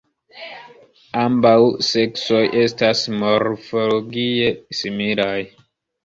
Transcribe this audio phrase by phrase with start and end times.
[1.23, 1.51] Ambaŭ
[1.87, 4.47] seksoj estas morfologie
[4.79, 5.37] similaj.